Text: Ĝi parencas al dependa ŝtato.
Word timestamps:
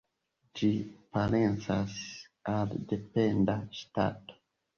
Ĝi 0.59 0.69
parencas 1.17 1.99
al 2.55 2.73
dependa 2.95 3.59
ŝtato. 3.83 4.41